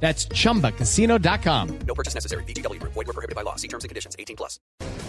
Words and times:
That's 0.00 0.28
chumbacasino.com. 0.28 1.78
No 1.86 1.94
purchase 1.94 2.14
necessary. 2.14 2.44
BGW. 2.44 2.80
Void 2.82 3.06
were 3.06 3.12
prohibited 3.12 3.34
by 3.34 3.42
law. 3.42 3.56
See 3.56 3.68
terms 3.68 3.84
and 3.84 3.88
conditions. 3.88 4.14
18 4.18 4.36
plus. 4.36 4.60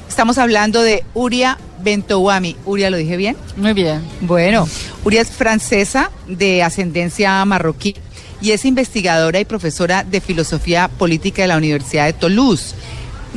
Estamos 0.08 0.38
hablando 0.38 0.82
de 0.82 1.04
Uria 1.14 1.58
Bentouami. 1.84 2.56
Uria, 2.66 2.90
¿lo 2.90 2.98
dije 2.98 3.18
bien? 3.18 3.38
Muy 3.58 3.74
bien. 3.74 4.02
Bueno, 4.22 4.68
Uria 5.04 5.22
es 5.22 5.30
francesa 5.30 6.10
de 6.28 6.64
ascendencia 6.64 7.44
marroquí 7.46 7.96
y 8.42 8.52
es 8.52 8.66
investigadora 8.66 9.40
y 9.40 9.46
profesora 9.46 10.04
de 10.04 10.22
filosofía 10.22 10.88
política 10.88 11.42
de 11.42 11.50
la 11.50 11.58
Universidad 11.58 12.06
de 12.06 12.14
Toulouse. 12.14 12.74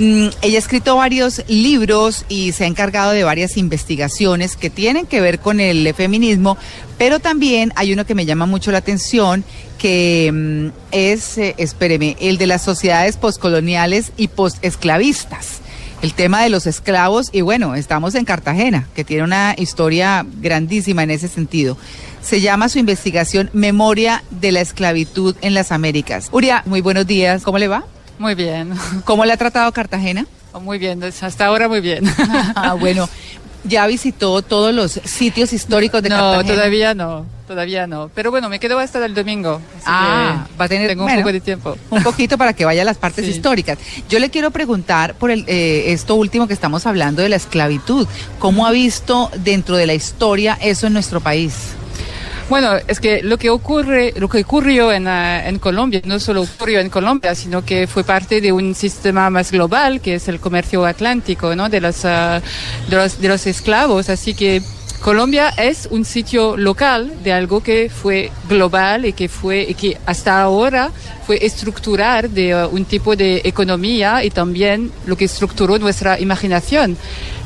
Mm, 0.01 0.29
ella 0.41 0.57
ha 0.57 0.59
escrito 0.59 0.97
varios 0.97 1.45
libros 1.47 2.25
y 2.31 2.53
se 2.53 2.65
ha 2.65 2.67
encargado 2.67 3.11
de 3.11 3.23
varias 3.23 3.59
investigaciones 3.59 4.57
que 4.57 4.71
tienen 4.71 5.05
que 5.05 5.21
ver 5.21 5.41
con 5.41 5.61
el 5.61 5.93
feminismo, 5.93 6.57
pero 6.97 7.19
también 7.19 7.71
hay 7.77 7.93
uno 7.93 8.07
que 8.07 8.15
me 8.15 8.25
llama 8.25 8.47
mucho 8.47 8.73
la 8.73 8.79
atención, 8.79 9.45
que 9.79 10.31
mm, 10.33 10.69
es, 10.93 11.37
eh, 11.37 11.55
espéreme, 11.59 12.17
el 12.19 12.39
de 12.39 12.47
las 12.47 12.63
sociedades 12.63 13.19
postcoloniales 13.19 14.13
y 14.17 14.29
postesclavistas. 14.29 15.59
El 16.01 16.15
tema 16.15 16.43
de 16.43 16.49
los 16.49 16.67
esclavos, 16.67 17.29
y 17.31 17.43
bueno, 17.43 17.75
estamos 17.75 18.15
en 18.15 18.25
Cartagena, 18.25 18.89
que 18.95 19.05
tiene 19.05 19.23
una 19.23 19.55
historia 19.59 20.25
grandísima 20.41 21.03
en 21.03 21.11
ese 21.11 21.29
sentido. 21.29 21.77
Se 22.23 22.41
llama 22.41 22.71
su 22.71 22.79
investigación 22.79 23.51
Memoria 23.53 24.25
de 24.31 24.51
la 24.51 24.63
Esclavitud 24.63 25.37
en 25.43 25.53
las 25.53 25.73
Américas. 25.73 26.31
Uria, 26.33 26.63
muy 26.65 26.81
buenos 26.81 27.07
días, 27.07 27.43
¿cómo 27.43 27.59
le 27.59 27.69
va? 27.69 27.85
Muy 28.21 28.35
bien. 28.35 28.75
¿Cómo 29.05 29.25
le 29.25 29.33
ha 29.33 29.37
tratado 29.39 29.73
Cartagena? 29.73 30.27
Muy 30.61 30.79
bien, 30.79 31.03
hasta 31.03 31.47
ahora 31.47 31.69
muy 31.69 31.81
bien. 31.81 32.05
Ah, 32.55 32.75
bueno, 32.75 33.09
ya 33.65 33.87
visitó 33.87 34.43
todos 34.43 34.75
los 34.75 34.93
sitios 35.05 35.53
históricos 35.55 36.03
de 36.03 36.11
no, 36.11 36.17
Cartagena. 36.17 36.55
todavía 36.55 36.95
no, 36.95 37.25
todavía 37.49 37.87
no. 37.87 38.11
Pero 38.15 38.31
bueno, 38.31 38.49
me 38.51 38.59
quedo 38.61 38.79
hasta 38.79 39.03
el 39.07 39.15
domingo. 39.15 39.61
así 39.77 39.85
Ah, 39.87 40.45
que 40.51 40.57
va 40.59 40.65
a 40.67 40.69
tener 40.69 40.89
tengo 40.91 41.05
un 41.05 41.07
bueno, 41.09 41.23
poco 41.23 41.33
de 41.33 41.41
tiempo. 41.41 41.79
Un 41.89 42.03
poquito 42.03 42.37
para 42.37 42.53
que 42.53 42.67
vaya 42.67 42.83
a 42.83 42.85
las 42.85 42.99
partes 42.99 43.25
Sí. 43.25 43.31
históricas. 43.31 43.79
Yo 44.11 44.19
le 44.19 44.29
quiero 44.29 44.51
preguntar 44.51 45.15
por 45.15 45.31
el, 45.31 45.45
eh, 45.47 45.85
esto 45.93 46.15
último 46.17 46.47
que 46.47 46.53
estamos 46.55 46.85
hablando 46.87 47.23
de 47.23 47.31
la 47.31 47.37
esclavitud. 47.37 48.07
¿Cómo 48.39 48.67
ha 48.67 48.71
visto 48.71 49.31
dentro 49.39 49.77
de 49.79 49.87
la 49.87 49.95
historia 49.95 50.59
eso 50.61 50.89
en 50.89 50.93
nuestro 50.93 51.21
país? 51.23 51.55
Bueno, 52.51 52.73
es 52.89 52.99
que 52.99 53.23
lo 53.23 53.39
que 53.39 53.49
ocurre, 53.49 54.13
lo 54.17 54.29
que 54.29 54.41
ocurrió 54.41 54.91
en, 54.91 55.07
ah, 55.07 55.49
en 55.49 55.61
Colombia, 55.61 56.03
no 56.05 56.19
solo 56.19 56.43
ocurrió 56.43 56.81
en 56.81 56.91
Colombia, 56.91 57.37
sino 57.37 57.65
que 57.65 57.87
fue 57.87 58.03
parte 58.03 58.41
de 58.41 58.51
un 58.51 58.75
sistema 58.75 59.31
más 59.31 59.53
global, 59.53 60.01
que 60.01 60.17
es 60.17 60.27
el 60.27 60.41
comercio 60.41 60.85
atlántico, 60.85 61.55
¿no? 61.55 61.69
De 61.69 61.81
los, 61.81 62.05
ah, 62.05 62.43
de 62.89 62.97
los, 62.97 63.21
de 63.21 63.29
los 63.29 63.47
esclavos. 63.47 64.09
Así 64.09 64.35
que 64.35 64.63
Colombia 65.01 65.49
es 65.57 65.89
un 65.91 66.05
sitio 66.05 66.59
local 66.59 67.11
de 67.25 67.33
algo 67.33 67.63
que 67.63 67.89
fue 67.89 68.31
global 68.51 69.07
y 69.07 69.15
que 69.15 69.31
fue, 69.31 69.63
y 69.67 69.73
que 69.75 69.97
hasta 70.05 70.43
ahora 70.43 70.91
fue 71.27 71.39
estructurar 71.45 72.29
de 72.29 72.53
ah, 72.53 72.69
un 72.71 72.85
tipo 72.85 73.17
de 73.17 73.41
economía 73.45 74.23
y 74.23 74.31
también 74.31 74.93
lo 75.07 75.17
que 75.17 75.25
estructuró 75.25 75.79
nuestra 75.79 76.21
imaginación. 76.21 76.99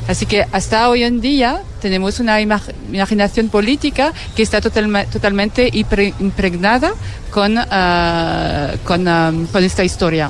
Así 0.08 0.26
que 0.26 0.44
hasta 0.52 0.88
hoy 0.90 1.04
en 1.04 1.20
día 1.20 1.62
tenemos 1.80 2.18
una 2.18 2.40
ima- 2.42 2.60
imaginación 2.92 3.48
política 3.48 4.12
que 4.34 4.42
está 4.42 4.60
totalme- 4.60 5.06
totalmente 5.06 5.70
impre- 5.72 6.12
impregnada 6.18 6.92
con, 7.30 7.54
ah, 7.56 8.72
con, 8.84 9.06
ah, 9.06 9.32
con 9.52 9.62
esta 9.62 9.84
historia. 9.84 10.28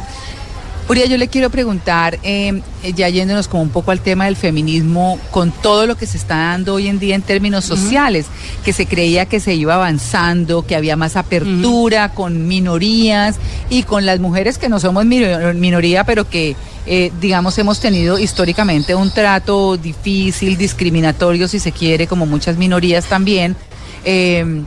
Uria, 0.86 1.06
yo 1.06 1.16
le 1.16 1.28
quiero 1.28 1.48
preguntar, 1.48 2.18
eh, 2.22 2.60
ya 2.94 3.08
yéndonos 3.08 3.48
como 3.48 3.62
un 3.62 3.70
poco 3.70 3.90
al 3.90 4.00
tema 4.00 4.26
del 4.26 4.36
feminismo, 4.36 5.18
con 5.30 5.50
todo 5.50 5.86
lo 5.86 5.96
que 5.96 6.04
se 6.06 6.18
está 6.18 6.36
dando 6.36 6.74
hoy 6.74 6.88
en 6.88 6.98
día 6.98 7.14
en 7.14 7.22
términos 7.22 7.64
sociales, 7.64 8.26
que 8.66 8.74
se 8.74 8.84
creía 8.84 9.24
que 9.24 9.40
se 9.40 9.54
iba 9.54 9.76
avanzando, 9.76 10.66
que 10.66 10.76
había 10.76 10.94
más 10.96 11.16
apertura 11.16 12.10
con 12.10 12.46
minorías 12.48 13.36
y 13.70 13.84
con 13.84 14.04
las 14.04 14.20
mujeres 14.20 14.58
que 14.58 14.68
no 14.68 14.78
somos 14.78 15.06
mino- 15.06 15.54
minoría, 15.54 16.04
pero 16.04 16.28
que, 16.28 16.54
eh, 16.84 17.10
digamos, 17.18 17.56
hemos 17.56 17.80
tenido 17.80 18.18
históricamente 18.18 18.94
un 18.94 19.10
trato 19.10 19.78
difícil, 19.78 20.58
discriminatorio, 20.58 21.48
si 21.48 21.60
se 21.60 21.72
quiere, 21.72 22.06
como 22.06 22.26
muchas 22.26 22.58
minorías 22.58 23.06
también. 23.06 23.56
Eh, 24.04 24.62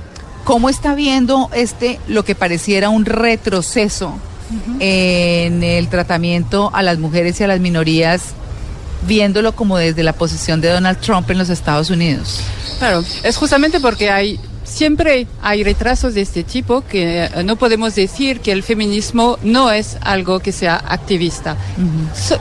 ¿Cómo 0.46 0.68
está 0.70 0.96
viendo 0.96 1.52
este, 1.54 2.00
lo 2.08 2.26
que 2.26 2.34
pareciera 2.34 2.90
un 2.90 3.06
retroceso? 3.06 4.18
En 4.80 5.64
el 5.64 5.88
tratamiento 5.90 6.72
a 6.74 6.82
las 6.84 6.98
mujeres 7.00 7.40
y 7.40 7.44
a 7.44 7.48
las 7.48 7.60
minorías, 7.60 8.22
viéndolo 9.08 9.56
como 9.56 9.78
desde 9.78 10.04
la 10.04 10.14
posición 10.14 10.62
de 10.62 10.70
Donald 10.70 11.00
Trump 11.00 11.30
en 11.32 11.38
los 11.38 11.50
Estados 11.50 11.90
Unidos. 11.90 12.42
Claro, 12.80 13.04
es 13.24 13.38
justamente 13.38 13.80
porque 13.80 14.10
hay 14.10 14.40
siempre 14.64 15.28
hay 15.42 15.64
retrasos 15.64 16.14
de 16.14 16.22
este 16.22 16.44
tipo 16.44 16.84
que 16.86 17.24
eh, 17.26 17.44
no 17.46 17.56
podemos 17.56 17.96
decir 17.96 18.42
que 18.42 18.52
el 18.52 18.64
feminismo 18.64 19.40
no 19.42 19.72
es 19.72 19.98
algo 20.02 20.40
que 20.40 20.52
sea 20.52 20.76
activista. 20.76 21.56
So- 22.14 22.38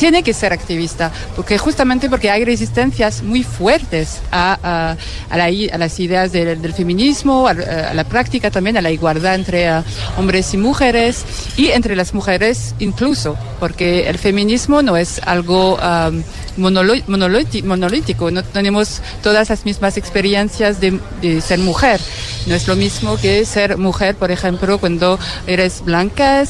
tiene 0.00 0.22
que 0.22 0.32
ser 0.32 0.54
activista, 0.54 1.12
porque 1.36 1.58
justamente 1.58 2.08
porque 2.08 2.30
hay 2.30 2.42
resistencias 2.42 3.22
muy 3.22 3.42
fuertes 3.42 4.22
a, 4.32 4.96
la 5.30 5.44
a 5.44 5.78
las 5.78 6.00
ideas 6.00 6.32
del, 6.32 6.72
feminismo, 6.72 7.46
a, 7.46 7.52
la 7.52 8.04
práctica 8.04 8.50
también, 8.50 8.78
a 8.78 8.80
la 8.80 8.90
igualdad 8.90 9.34
entre 9.34 9.66
eh, 9.66 9.82
hombres 10.16 10.54
y 10.54 10.56
mujeres 10.56 11.26
y 11.58 11.68
entre 11.68 11.96
las 11.96 12.14
mujeres 12.14 12.74
incluso, 12.78 13.36
porque 13.58 14.08
el 14.08 14.16
feminismo 14.16 14.80
no 14.80 14.96
es 14.96 15.20
algo 15.26 15.76
um, 15.76 16.22
monolítico, 16.56 18.30
no 18.30 18.42
tenemos 18.42 19.02
todas 19.22 19.50
las 19.50 19.66
mismas 19.66 19.98
experiencias 19.98 20.80
de, 20.80 20.98
ser 21.42 21.58
mujer. 21.58 22.00
No 22.46 22.54
es 22.54 22.66
lo 22.66 22.74
mismo 22.74 23.18
que 23.18 23.44
ser 23.44 23.76
mujer, 23.76 24.14
por 24.14 24.30
ejemplo, 24.30 24.78
cuando 24.78 25.18
eres 25.46 25.84
blanca, 25.84 26.44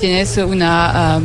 tienes 0.00 0.38
una... 0.38 1.20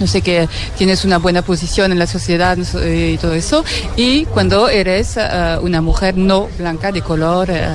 no 0.00 0.06
sé 0.06 0.22
que 0.22 0.48
tienes 0.76 1.04
una 1.04 1.18
buena 1.18 1.42
posición 1.42 1.92
en 1.92 1.98
la 1.98 2.06
sociedad 2.06 2.58
sé, 2.58 3.12
y 3.14 3.18
todo 3.18 3.34
eso 3.34 3.64
y 3.96 4.24
cuando 4.26 4.68
eres 4.68 5.16
eh, 5.16 5.58
una 5.62 5.80
mujer 5.80 6.16
no 6.16 6.48
blanca 6.58 6.92
de 6.92 7.02
color 7.02 7.50
eh, 7.50 7.68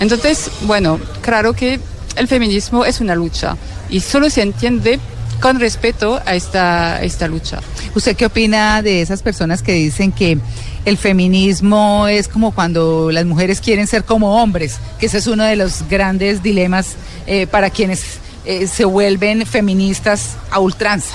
entonces 0.00 0.50
bueno 0.62 1.00
claro 1.20 1.52
que 1.52 1.80
el 2.16 2.28
feminismo 2.28 2.84
es 2.84 3.00
una 3.00 3.14
lucha 3.14 3.56
y 3.88 4.00
solo 4.00 4.30
se 4.30 4.42
entiende 4.42 4.98
con 5.40 5.60
respeto 5.60 6.20
a 6.26 6.34
esta, 6.34 7.00
esta 7.02 7.28
lucha 7.28 7.60
¿Usted 7.94 8.16
qué 8.16 8.26
opina 8.26 8.82
de 8.82 9.02
esas 9.02 9.22
personas 9.22 9.62
que 9.62 9.72
dicen 9.72 10.12
que 10.12 10.38
el 10.84 10.96
feminismo 10.96 12.06
es 12.06 12.28
como 12.28 12.52
cuando 12.52 13.10
las 13.10 13.24
mujeres 13.24 13.60
quieren 13.60 13.86
ser 13.86 14.04
como 14.04 14.40
hombres? 14.40 14.78
Que 15.00 15.06
ese 15.06 15.18
es 15.18 15.26
uno 15.26 15.44
de 15.44 15.56
los 15.56 15.82
grandes 15.88 16.42
dilemas 16.42 16.96
eh, 17.26 17.46
para 17.46 17.70
quienes 17.70 18.18
eh, 18.44 18.66
se 18.66 18.84
vuelven 18.84 19.46
feministas 19.46 20.36
a 20.50 20.60
ultranza. 20.60 21.14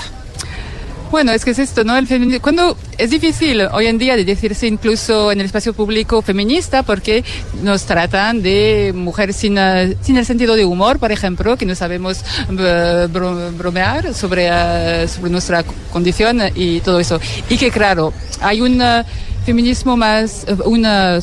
Bueno, 1.14 1.30
es 1.30 1.44
que 1.44 1.52
es 1.52 1.60
esto, 1.60 1.84
¿no? 1.84 1.96
El 1.96 2.08
feminismo, 2.08 2.42
cuando 2.42 2.76
es 2.98 3.08
difícil 3.08 3.60
hoy 3.70 3.86
en 3.86 3.98
día 3.98 4.16
de 4.16 4.24
decirse 4.24 4.66
incluso 4.66 5.30
en 5.30 5.38
el 5.38 5.46
espacio 5.46 5.72
público 5.72 6.22
feminista 6.22 6.82
porque 6.82 7.22
nos 7.62 7.84
tratan 7.84 8.42
de 8.42 8.92
mujeres 8.96 9.36
sin, 9.36 9.56
eh, 9.56 9.96
sin 10.02 10.16
el 10.16 10.26
sentido 10.26 10.56
de 10.56 10.64
humor, 10.64 10.98
por 10.98 11.12
ejemplo, 11.12 11.56
que 11.56 11.66
no 11.66 11.76
sabemos 11.76 12.18
eh, 12.50 13.06
bro- 13.12 13.56
bromear 13.56 14.12
sobre, 14.12 14.48
eh, 14.50 15.06
sobre 15.06 15.30
nuestra 15.30 15.62
condición 15.92 16.40
y 16.56 16.80
todo 16.80 16.98
eso. 16.98 17.20
Y 17.48 17.58
que 17.58 17.70
claro, 17.70 18.12
hay 18.40 18.60
un 18.60 18.82
eh, 18.82 19.04
feminismo 19.46 19.96
más, 19.96 20.44
eh, 20.48 20.56
una, 20.64 21.20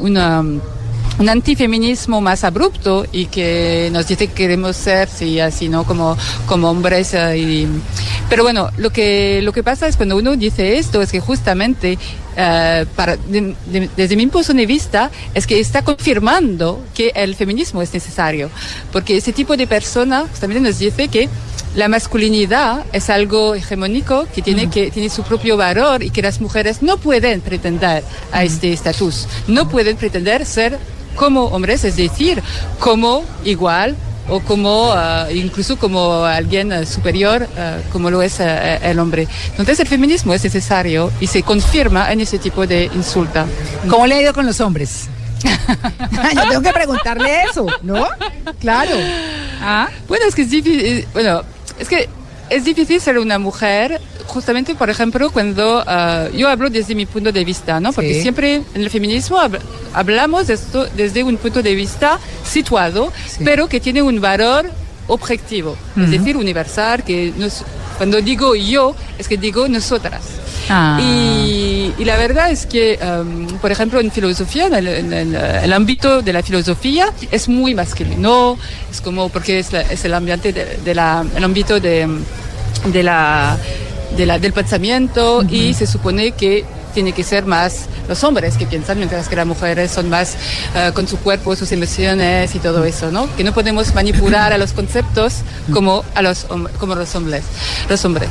una 0.00 0.44
un 1.20 1.28
antifeminismo 1.28 2.20
más 2.20 2.44
abrupto 2.44 3.04
y 3.10 3.26
que 3.26 3.88
nos 3.92 4.06
dice 4.06 4.28
que 4.28 4.34
queremos 4.34 4.76
ser 4.76 5.08
sí, 5.08 5.40
así 5.40 5.68
no 5.68 5.82
como 5.82 6.16
como 6.46 6.70
hombres 6.70 7.12
eh, 7.12 7.36
y- 7.38 7.66
pero 8.28 8.42
bueno 8.42 8.70
lo 8.76 8.90
que 8.90 9.40
lo 9.42 9.52
que 9.52 9.62
pasa 9.62 9.86
es 9.88 9.96
cuando 9.96 10.16
uno 10.16 10.36
dice 10.36 10.78
esto 10.78 11.00
es 11.02 11.10
que 11.10 11.20
justamente 11.20 11.98
eh, 12.36 12.86
para, 12.94 13.16
de- 13.16 13.54
de- 13.66 13.90
desde 13.96 14.16
mi 14.16 14.26
punto 14.26 14.52
de 14.52 14.66
vista 14.66 15.10
es 15.34 15.46
que 15.46 15.58
está 15.58 15.82
confirmando 15.82 16.84
que 16.94 17.10
el 17.14 17.34
feminismo 17.34 17.82
es 17.82 17.92
necesario. 17.92 18.48
Porque 18.92 19.16
ese 19.16 19.32
tipo 19.32 19.56
de 19.56 19.66
persona 19.66 20.24
también 20.40 20.62
nos 20.62 20.78
dice 20.78 21.08
que 21.08 21.28
la 21.74 21.88
masculinidad 21.88 22.84
es 22.92 23.10
algo 23.10 23.54
hegemónico 23.54 24.26
que 24.34 24.42
tiene, 24.42 24.70
que 24.70 24.90
tiene 24.90 25.10
su 25.10 25.22
propio 25.24 25.56
valor 25.56 26.02
y 26.02 26.10
que 26.10 26.22
las 26.22 26.40
mujeres 26.40 26.80
no 26.82 26.96
pueden 26.96 27.40
pretender 27.40 28.04
a 28.32 28.44
este 28.44 28.72
estatus, 28.72 29.26
no 29.48 29.68
pueden 29.68 29.96
pretender 29.96 30.46
ser 30.46 30.78
como 31.16 31.46
hombres, 31.46 31.82
es 31.84 31.96
decir, 31.96 32.40
como 32.78 33.24
igual 33.44 33.96
o 34.28 34.40
como 34.40 34.92
uh, 34.92 35.30
incluso 35.34 35.78
como 35.78 36.24
alguien 36.24 36.72
uh, 36.72 36.84
superior 36.84 37.42
uh, 37.42 37.90
como 37.92 38.10
lo 38.10 38.22
es 38.22 38.40
el 38.40 38.98
hombre. 38.98 39.26
Entonces 39.50 39.80
el 39.80 39.86
feminismo 39.86 40.34
es 40.34 40.44
necesario 40.44 41.10
y 41.20 41.26
se 41.26 41.42
confirma 41.42 42.12
en 42.12 42.20
ese 42.20 42.38
tipo 42.38 42.66
de 42.66 42.90
insulta. 42.94 43.46
¿Cómo 43.88 44.06
le 44.06 44.14
ha 44.16 44.22
ido 44.22 44.34
con 44.34 44.46
los 44.46 44.60
hombres? 44.60 45.08
Yo 46.34 46.48
tengo 46.48 46.62
que 46.62 46.72
preguntarle 46.72 47.42
eso, 47.42 47.66
¿no? 47.82 48.06
Claro. 48.60 48.96
¿Ah? 49.60 49.88
Bueno, 50.08 50.26
es 50.26 50.34
que 50.34 50.42
es 50.42 50.50
difícil, 50.50 51.06
bueno, 51.12 51.42
es 51.78 51.88
que 51.88 52.08
es 52.50 52.64
difícil 52.64 53.00
ser 53.00 53.18
una 53.18 53.38
mujer, 53.38 54.00
justamente, 54.26 54.74
por 54.74 54.90
ejemplo, 54.90 55.30
cuando 55.30 55.80
uh, 55.82 56.36
yo 56.36 56.48
hablo 56.48 56.70
desde 56.70 56.94
mi 56.94 57.06
punto 57.06 57.32
de 57.32 57.44
vista, 57.44 57.80
¿no? 57.80 57.92
Porque 57.92 58.14
Sí. 58.14 58.22
siempre 58.22 58.56
en 58.74 58.82
el 58.82 58.90
feminismo 58.90 59.38
hab- 59.38 59.58
hablamos 59.94 60.46
de 60.46 60.54
esto 60.54 60.86
desde 60.96 61.22
un 61.24 61.36
punto 61.36 61.62
de 61.62 61.74
vista 61.74 62.18
situado, 62.44 63.12
Sí. 63.26 63.42
pero 63.44 63.68
que 63.68 63.80
tiene 63.80 64.02
un 64.02 64.20
valor 64.20 64.70
objetivo, 65.06 65.76
es 65.96 66.10
decir, 66.10 66.36
universal, 66.36 67.02
que 67.04 67.32
nos- 67.36 67.64
cuando 67.96 68.20
digo 68.20 68.54
yo, 68.54 68.94
es 69.18 69.26
que 69.28 69.36
digo 69.36 69.66
nosotras. 69.68 70.22
Ah. 70.68 70.98
Y, 71.00 71.92
y 71.98 72.04
la 72.04 72.16
verdad 72.16 72.50
es 72.50 72.66
que, 72.66 72.98
um, 73.02 73.46
por 73.58 73.72
ejemplo, 73.72 74.00
en 74.00 74.10
filosofía, 74.10 74.66
en 74.66 74.74
el, 74.74 74.88
en 74.88 75.12
el, 75.12 75.34
el 75.34 75.72
ámbito 75.72 76.20
de 76.22 76.32
la 76.32 76.42
filosofía, 76.42 77.12
es 77.30 77.48
muy 77.48 77.74
masculino, 77.74 78.58
es 78.90 79.00
como 79.00 79.28
porque 79.30 79.58
es, 79.58 79.72
la- 79.72 79.82
es 79.82 80.04
el 80.04 80.14
ambiente 80.14 80.52
de, 80.52 80.78
de 80.84 80.94
la, 80.94 81.24
el 81.34 81.42
ámbito 81.44 81.80
de, 81.80 82.06
de 82.92 83.02
la, 83.02 83.56
de 84.16 84.26
la- 84.26 84.38
del 84.38 84.52
pensamiento 84.52 85.42
y 85.48 85.74
se 85.74 85.86
supone 85.86 86.32
que 86.32 86.64
tiene 86.94 87.12
que 87.12 87.22
ser 87.22 87.44
más 87.44 87.86
los 88.08 88.24
hombres 88.24 88.56
que 88.56 88.66
piensan, 88.66 88.96
mientras 88.98 89.28
que 89.28 89.36
las 89.36 89.46
mujeres 89.46 89.90
son 89.90 90.08
más 90.08 90.34
eh, 90.74 90.90
con 90.94 91.06
su 91.06 91.18
cuerpo, 91.18 91.54
sus 91.54 91.70
emociones 91.72 92.54
y 92.54 92.58
todo 92.58 92.84
eso, 92.84 93.10
¿no? 93.12 93.28
Que 93.36 93.44
no 93.44 93.52
podemos 93.52 93.94
manipular 93.94 94.52
a 94.52 94.58
los 94.58 94.72
conceptos 94.72 95.34
como 95.72 96.02
a 96.14 96.22
los, 96.22 96.46
como 96.78 96.94
los 96.94 97.14
hombres. 97.14 97.44
Los 97.88 98.04
hombres. 98.06 98.30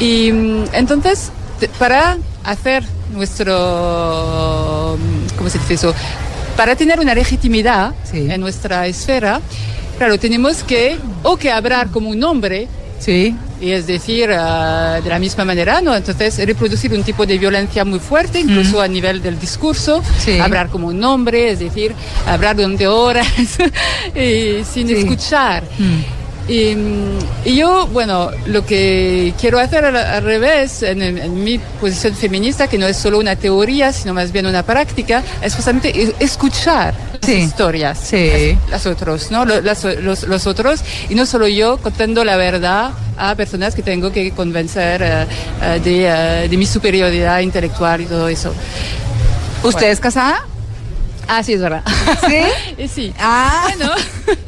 Y 0.00 0.32
mm, 0.32 0.64
entonces, 0.72 1.30
para 1.78 2.18
hacer 2.44 2.82
nuestro, 3.12 4.98
¿cómo 5.36 5.48
se 5.50 5.58
dice 5.58 5.74
eso? 5.74 5.94
Para 6.56 6.76
tener 6.76 7.00
una 7.00 7.14
legitimidad 7.14 7.94
Sí. 8.04 8.26
en 8.30 8.40
nuestra 8.40 8.86
esfera, 8.86 9.40
claro, 9.98 10.18
tenemos 10.18 10.62
que, 10.64 10.98
o 11.22 11.36
que 11.36 11.50
hablar 11.50 11.88
como 11.88 12.10
un 12.10 12.22
hombre, 12.24 12.68
Sí. 12.98 13.34
y 13.60 13.70
es 13.72 13.86
decir, 13.86 14.30
ah, 14.32 15.00
de 15.02 15.08
la 15.10 15.18
misma 15.18 15.44
manera, 15.44 15.80
¿no? 15.80 15.94
Entonces, 15.96 16.38
reproducir 16.46 16.92
un 16.94 17.02
tipo 17.02 17.26
de 17.26 17.36
violencia 17.38 17.84
muy 17.84 17.98
fuerte, 17.98 18.38
incluso 18.40 18.80
a 18.80 18.86
nivel 18.88 19.22
del 19.22 19.38
discurso, 19.40 20.02
Sí. 20.18 20.38
hablar 20.38 20.68
como 20.68 20.88
un 20.88 21.02
hombre, 21.02 21.50
es 21.50 21.58
decir, 21.58 21.94
hablar 22.26 22.54
durante 22.56 22.86
horas 22.86 23.26
y 24.14 24.62
sin 24.64 24.90
escuchar. 24.90 25.64
Mm. 25.78 26.21
Y, 26.48 26.74
mm, 26.74 27.18
y 27.44 27.56
yo, 27.56 27.86
bueno, 27.86 28.30
lo 28.46 28.66
que 28.66 29.32
quiero 29.40 29.58
hacer 29.60 29.84
al, 29.84 29.96
al 29.96 30.22
revés, 30.24 30.82
en, 30.82 31.00
en- 31.00 31.44
mi 31.44 31.58
posición 31.80 32.14
feminista, 32.14 32.66
que 32.66 32.78
no 32.78 32.86
es 32.86 32.96
solo 32.96 33.18
una 33.18 33.36
teoría, 33.36 33.92
sino 33.92 34.12
más 34.12 34.32
bien 34.32 34.46
una 34.46 34.64
práctica, 34.64 35.22
es 35.40 35.54
justamente 35.54 36.02
es- 36.02 36.14
escuchar 36.18 36.94
Sí. 37.22 37.34
las 37.34 37.42
historias, 37.44 37.98
Sí. 38.00 38.58
las, 38.64 38.70
las 38.84 38.86
otros, 38.86 39.30
¿no? 39.30 39.44
Las- 39.44 39.84
los, 39.84 40.24
los 40.24 40.46
otros, 40.48 40.80
y 41.08 41.14
no 41.14 41.26
solo 41.26 41.46
yo 41.46 41.76
contando 41.78 42.24
la 42.24 42.36
verdad 42.36 42.90
a 43.16 43.34
personas 43.36 43.74
que 43.76 43.82
tengo 43.82 44.10
que 44.10 44.32
convencer 44.32 45.00
eh, 45.02 45.26
eh, 45.62 45.80
de, 45.84 46.06
eh, 46.44 46.48
de 46.48 46.56
mi 46.56 46.66
superioridad 46.66 47.38
intelectual 47.38 48.00
y 48.00 48.06
todo 48.06 48.26
eso. 48.28 48.52
¿Usted 49.62 49.90
es 49.90 50.00
casada? 50.00 50.44
Ah, 51.28 51.42
sí, 51.44 51.52
es 51.52 51.60
verdad. 51.60 51.82
¿Sí? 52.28 52.88
Sí. 52.92 53.14
Ah, 53.20 53.68
Bueno. 53.68 53.92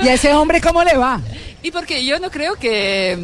¿Y 0.02 0.08
a 0.08 0.14
ese 0.14 0.34
hombre 0.34 0.60
cómo 0.60 0.82
le 0.82 0.96
va? 0.96 1.20
Y 1.64 1.70
porque 1.70 2.04
yo 2.04 2.18
no 2.20 2.30
creo 2.30 2.56
que... 2.56 3.18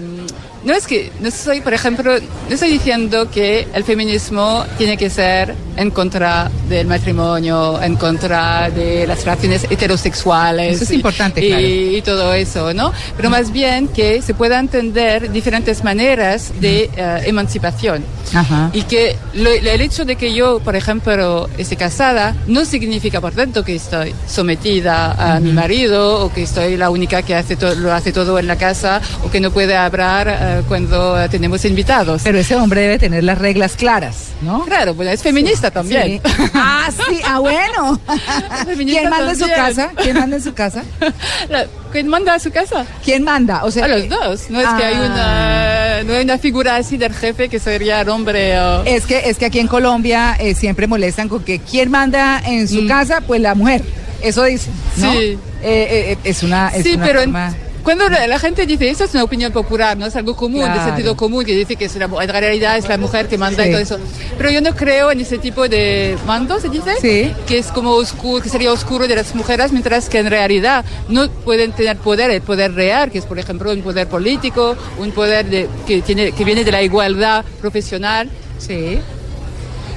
No 0.65 0.75
es 0.75 0.87
que, 0.87 1.11
no 1.21 1.31
soy, 1.31 1.61
por 1.62 1.73
ejemplo, 1.73 2.12
no 2.19 2.55
estoy 2.55 2.69
diciendo 2.71 3.31
que 3.31 3.67
el 3.73 3.83
feminismo 3.85 4.65
tiene 4.77 4.97
que 4.99 5.09
ser 5.09 5.55
en 5.77 5.91
contra 5.91 6.51
del 6.69 6.87
matrimonio, 6.87 7.81
en 7.83 7.97
contra 7.97 8.69
de 8.69 9.07
las 9.07 9.25
relaciones 9.25 9.65
heterosexuales. 9.71 10.75
Eso 10.77 10.85
es 10.85 10.91
y- 10.91 10.95
importante, 10.97 11.43
y, 11.45 11.49
claro. 11.49 11.67
y 11.67 12.03
todo 12.03 12.35
eso, 12.35 12.75
¿no? 12.75 12.93
Pero 13.17 13.31
más 13.31 13.53
bien 13.53 13.89
que 13.89 14.21
se 14.21 14.35
pueda 14.35 14.59
entender 14.59 15.31
diferentes 15.33 15.83
maneras 15.83 16.53
de 16.61 16.91
eh, 16.95 17.21
emancipación. 17.25 18.05
Ajá. 18.35 18.71
Y 18.75 18.83
que 18.83 19.17
lo- 19.35 19.51
el 19.51 19.81
hecho 19.81 20.05
de 20.05 20.17
que 20.17 20.35
yo, 20.35 20.61
por 20.61 20.77
ejemplo, 20.77 21.49
esté 21.57 21.77
casada, 21.77 22.35
no 22.47 22.65
significa, 22.67 23.21
por 23.21 23.33
tanto, 23.33 23.65
que 23.65 23.75
estoy 23.77 24.15
sometida 24.27 25.12
a 25.37 25.41
mi 25.41 25.53
marido 25.53 26.25
o 26.25 26.33
que 26.33 26.43
estoy 26.43 26.77
la 26.77 26.91
única 26.91 27.23
que 27.23 27.35
hace 27.35 27.57
lo 27.77 27.93
hace 27.93 28.12
todo 28.12 28.39
en 28.39 28.47
la 28.47 28.57
casa 28.57 29.01
o 29.25 29.31
que 29.31 29.41
no 29.41 29.51
puede 29.51 29.77
hablar 29.77 30.29
eh, 30.58 30.62
cuando 30.69 31.17
tenemos 31.29 31.64
invitados. 31.64 32.23
Pero 32.25 32.38
ese 32.38 32.55
hombre 32.56 32.82
debe 32.82 32.99
tener 32.99 33.25
las 33.25 33.38
reglas 33.38 33.73
claras, 33.76 34.29
¿no? 34.43 34.64
Claro, 34.64 34.94
bueno, 34.94 35.11
es 35.11 35.23
feminista 35.23 35.70
también. 35.70 36.20
Sí. 36.25 36.32
Ah, 36.55 36.88
sí, 37.08 37.20
ah, 37.26 37.38
bueno. 37.38 38.00
Feminista 38.67 39.00
¿Quién 39.00 39.11
manda 39.11 39.32
en 39.32 39.38
su 39.38 39.47
casa? 39.49 39.91
¿Quién 39.97 40.17
manda 40.19 40.37
en 40.37 40.43
su 40.43 40.55
casa? 40.55 40.82
La- 41.49 41.67
¿Quién 41.93 42.06
manda 42.08 42.35
a 42.35 42.38
su 42.38 42.50
casa? 42.52 42.87
¿Quién 43.05 43.25
manda? 43.25 43.64
O 43.64 43.70
sea, 43.70 43.87
A 43.87 43.88
los 43.88 44.02
eh, 44.02 44.08
dos. 44.08 44.49
No 44.50 44.61
es 44.61 44.69
que 44.69 44.85
hay 44.85 44.94
ah. 44.94 45.06
una, 45.06 46.02
no 46.05 46.14
hay 46.19 46.23
una 46.25 46.38
figura 46.38 46.76
así 46.76 46.97
del 46.97 47.12
jefe 47.12 47.49
que 47.49 47.58
sería 47.58 48.00
el 48.02 48.08
hombre 48.08 48.58
o... 48.61 48.85
Es 48.85 49.06
que, 49.06 49.29
es 49.29 49.38
que 49.38 49.47
aquí 49.47 49.58
en 49.58 49.67
Colombia 49.67 50.37
eh, 50.38 50.55
siempre 50.55 50.87
molestan 50.87 51.29
con 51.29 51.43
que 51.43 51.58
¿quién 51.58 51.91
manda 51.91 52.41
en 52.47 52.69
su 52.69 52.87
casa? 52.87 53.20
Pues 53.23 53.41
la 53.41 53.55
mujer. 53.56 53.82
Eso 54.23 54.44
dicen, 54.44 54.73
¿no? 54.99 55.11
Sí. 55.12 55.19
Eh, 55.19 55.38
eh, 55.62 56.12
eh, 56.12 56.19
es 56.25 56.43
una, 56.43 56.69
es 56.69 56.85
sí, 56.85 56.94
una 56.94 57.05
pero 57.06 57.20
en- 57.20 57.31
forma- 57.32 57.55
cuando 57.82 58.09
la, 58.09 58.38
gente 58.38 58.67
dice 58.67 58.91
eso 58.91 59.05
es 59.05 59.15
una 59.15 59.25
opinión 59.25 59.53
popular, 59.53 59.97
no 59.97 60.06
es 60.06 60.17
algo 60.17 60.37
común, 60.37 60.65
de 60.73 60.81
sentido 60.81 61.17
común, 61.17 61.44
que 61.44 61.55
dice 61.55 61.77
que 61.77 61.87
es 61.87 61.97
la, 61.97 62.05
en 62.06 62.29
realidad 62.29 62.77
es 62.77 62.88
la 62.88 62.99
mujer 62.99 63.29
que 63.29 63.38
manda 63.38 63.67
y 63.67 63.71
todo 63.71 63.81
eso. 63.81 63.99
Pero 64.37 64.50
yo 64.50 64.61
no 64.61 64.75
creo 64.75 65.11
en 65.11 65.21
ese 65.21 65.38
tipo 65.38 65.69
de 65.69 66.17
mando, 66.27 66.61
¿se 66.61 66.69
dice? 66.69 66.94
Sí. 67.00 67.32
Que 67.47 67.59
es 67.59 67.69
como 67.69 67.93
oscuro, 67.93 68.43
que 68.43 68.49
sería 68.49 68.73
oscuro 68.73 69.06
de 69.09 69.17
las 69.17 69.35
mujeres, 69.35 69.73
mientras 69.73 70.09
que 70.09 70.19
en 70.19 70.31
realidad 70.31 70.85
no 71.09 71.31
pueden 71.31 71.73
tener 71.73 71.97
poder, 71.99 72.31
el 72.31 72.43
poder 72.43 72.75
real, 72.75 73.11
que 73.11 73.19
es 73.19 73.27
por 73.27 73.38
ejemplo 73.38 73.73
un 73.73 73.83
poder 73.83 74.09
político, 74.09 74.76
un 74.99 75.12
poder 75.12 75.47
de, 75.47 75.69
que, 75.87 76.03
tiene, 76.03 76.33
que 76.33 76.44
viene 76.44 76.65
de 76.65 76.73
la 76.73 76.83
igualdad 76.83 77.44
profesional. 77.61 78.31
Sí. 78.59 78.99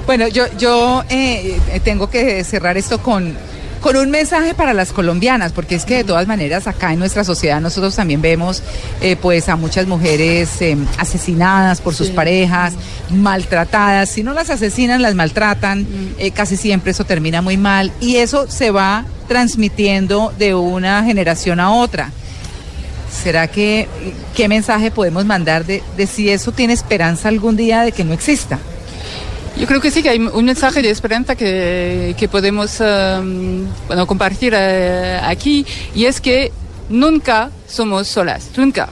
Bueno, 0.06 0.28
yo, 0.28 0.46
yo 0.58 1.04
eh, 1.10 1.58
eh, 1.72 1.80
tengo 1.80 2.10
que 2.10 2.44
cerrar 2.44 2.78
esto 2.78 3.02
con, 3.02 3.36
con 3.84 3.98
un 3.98 4.10
mensaje 4.12 4.54
para 4.54 4.74
las 4.74 4.94
colombianas, 4.94 5.52
porque 5.52 5.76
es 5.76 5.84
que 5.84 5.98
de 5.98 6.04
todas 6.06 6.26
maneras 6.26 6.68
acá 6.68 6.94
en 6.94 7.00
nuestra 7.00 7.26
sociedad 7.26 7.60
nosotros 7.60 7.94
también 7.98 8.22
vemos 8.22 8.64
eh, 9.02 9.18
pues 9.22 9.50
a 9.50 9.58
muchas 9.58 9.88
mujeres 9.88 10.50
eh, 10.62 10.78
asesinadas 10.98 11.82
por 11.82 11.94
sus 11.94 12.08
Sí. 12.08 12.14
parejas, 12.14 12.76
maltratadas. 13.10 14.08
Si 14.10 14.24
no 14.24 14.34
las 14.34 14.50
asesinan, 14.50 15.02
las 15.02 15.16
maltratan. 15.16 15.86
Eh, 16.18 16.32
casi 16.32 16.56
siempre 16.56 16.92
eso 16.92 17.04
termina 17.04 17.42
muy 17.42 17.58
mal 17.58 17.92
y 18.00 18.16
eso 18.16 18.50
se 18.50 18.72
va 18.72 19.04
transmitiendo 19.28 20.34
de 20.40 20.56
una 20.56 21.04
generación 21.04 21.60
a 21.60 21.72
otra. 21.72 22.10
¿Será 23.24 23.48
que 23.48 23.90
qué 24.34 24.48
mensaje 24.48 24.92
podemos 24.92 25.26
mandar 25.26 25.66
de, 25.66 25.84
de 25.98 26.08
si 26.08 26.30
eso 26.30 26.54
tiene 26.54 26.72
esperanza 26.74 27.28
algún 27.28 27.58
día 27.58 27.82
de 27.82 27.92
que 27.92 28.06
no 28.06 28.14
exista? 28.14 28.60
Yo 29.58 29.68
creo 29.68 29.80
que 29.80 29.92
sí, 29.92 30.02
que 30.02 30.10
hay 30.10 30.20
un 30.20 30.46
mensaje 30.46 30.82
de 30.82 30.90
esperanza 30.90 31.36
que, 31.36 32.16
que 32.18 32.28
podemos 32.28 32.80
um, 32.80 33.66
bueno, 33.88 34.08
compartir 34.08 34.54
eh, 34.56 35.20
aquí 35.22 35.66
y 35.94 36.06
es 36.06 36.20
que 36.20 36.52
nunca 36.90 37.52
somos 37.68 38.08
solas, 38.08 38.50
nunca. 38.58 38.90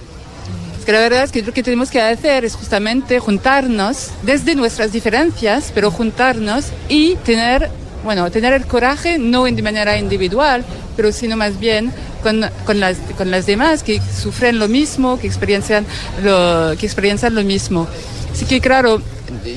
Es 0.78 0.86
que 0.86 0.92
la 0.92 1.00
verdad 1.00 1.24
es 1.24 1.32
que 1.32 1.42
lo 1.42 1.52
que 1.52 1.64
tenemos 1.64 1.90
que 1.90 2.02
hacer 2.02 2.46
es 2.46 2.56
justamente 2.56 3.20
juntarnos 3.20 4.12
desde 4.24 4.56
nuestras 4.56 4.92
diferencias, 4.92 5.72
pero 5.74 5.92
juntarnos 5.92 6.66
y 6.90 7.16
tener, 7.18 7.70
bueno, 8.04 8.30
tener 8.32 8.54
el 8.54 8.66
coraje 8.66 9.18
no 9.18 9.44
de 9.46 9.62
manera 9.62 9.98
individual, 9.98 10.64
pero 10.96 11.12
sino 11.12 11.38
más 11.38 11.60
bien 11.60 11.92
con, 12.22 12.46
con, 12.66 12.80
las, 12.80 12.98
con 13.18 13.32
las 13.32 13.46
demás 13.48 13.82
que 13.84 14.00
sufren 14.00 14.60
lo 14.60 14.68
mismo, 14.68 15.20
que 15.20 15.28
experiencian 15.28 15.86
lo, 16.24 16.76
que 16.80 16.86
experiencian 16.86 17.34
lo 17.34 17.44
mismo. 17.44 17.88
Así 18.32 18.46
que 18.46 18.62
claro, 18.62 19.02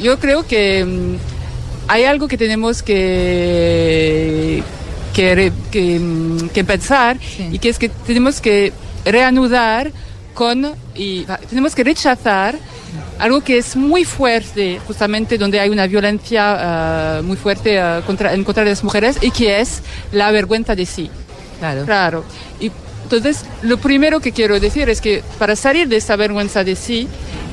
yo 0.02 0.19
creo 0.19 0.47
que 0.47 0.85
mm, 0.85 1.16
hay 1.88 2.04
algo 2.04 2.28
que 2.28 2.37
tenemos 2.38 2.83
que, 2.83 4.62
que, 5.14 5.35
re- 5.35 5.52
que, 5.71 5.99
mm, 5.99 6.49
que 6.49 6.64
pensar 6.64 7.19
Sí. 7.21 7.49
y 7.52 7.59
que 7.59 7.69
es 7.69 7.78
que 7.78 7.88
tenemos 7.88 8.40
que 8.40 8.73
reanudar 9.04 9.93
con 10.35 10.73
y 10.95 11.26
tenemos 11.49 11.75
que 11.75 11.85
rechazar 11.85 12.57
algo 13.19 13.40
que 13.43 13.59
es 13.59 13.76
muy 13.76 14.04
fuerte, 14.04 14.81
justamente 14.87 15.38
donde 15.38 15.61
hay 15.61 15.69
una 15.71 15.87
violencia 15.87 17.19
ah, 17.19 17.23
muy 17.23 17.37
fuerte 17.37 17.78
ah, 17.78 18.02
contra, 18.04 18.35
en 18.35 18.43
contra 18.45 18.64
de 18.64 18.71
las 18.71 18.83
mujeres 18.83 19.19
y 19.21 19.31
que 19.31 19.61
es 19.61 19.83
la 20.12 20.31
vergüenza 20.33 20.75
de 20.75 20.85
sí. 20.87 21.11
Claro. 21.61 21.85
Claro. 21.85 22.25
Y 22.61 22.73
entonces, 23.04 23.45
lo 23.62 23.78
primero 23.78 24.19
que 24.21 24.33
quiero 24.33 24.59
decir 24.59 24.88
es 24.88 25.00
que 25.00 25.23
para 25.38 25.54
salir 25.54 25.87
de 25.88 25.97
esa 25.99 26.16
vergüenza 26.16 26.64
de 26.64 26.75
sí, 26.75 27.07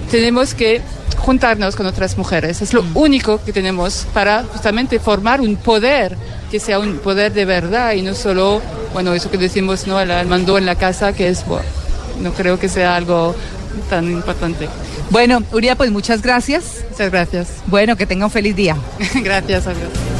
tenemos 0.10 0.56
que 0.56 0.82
juntarnos 1.22 1.76
con 1.76 1.86
otras 1.86 2.18
mujeres. 2.18 2.62
Es 2.62 2.74
lo 2.74 2.84
único 2.94 3.44
que 3.44 3.54
tenemos 3.54 4.08
para 4.14 4.44
justamente 4.44 5.00
formar 5.00 5.40
un 5.42 5.56
poder 5.56 6.18
que 6.50 6.60
sea 6.60 6.80
un 6.80 6.98
poder 6.98 7.32
de 7.32 7.46
verdad 7.46 7.94
y 7.94 8.02
no 8.02 8.14
solo, 8.14 8.62
bueno, 8.94 9.14
eso 9.14 9.32
que 9.32 9.38
decimos, 9.38 9.88
¿no? 9.88 10.00
El 10.00 10.28
mando 10.28 10.58
en 10.58 10.66
la 10.66 10.76
casa, 10.76 11.14
que 11.14 11.30
es, 11.30 11.46
bueno, 11.46 11.66
no 12.20 12.34
creo 12.34 12.60
que 12.60 12.68
sea 12.68 12.96
algo 12.96 13.36
tan 13.90 14.12
importante. 14.12 14.68
Bueno, 15.10 15.42
Uria, 15.52 15.76
pues 15.76 15.92
muchas 15.92 16.22
gracias. 16.22 16.84
Muchas 16.90 17.12
gracias. 17.12 17.48
Bueno, 17.68 17.96
que 17.96 18.06
tenga 18.06 18.26
un 18.26 18.32
feliz 18.32 18.56
día. 18.56 18.76
gracias, 19.16 19.68
adiós. 19.68 20.11